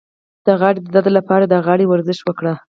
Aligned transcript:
د 0.45 0.47
غاړې 0.59 0.79
د 0.81 0.87
درد 0.95 1.07
لپاره 1.17 1.43
د 1.47 1.53
غاړې 1.65 1.85
ورزش 1.87 2.19
وکړئ 2.23 2.55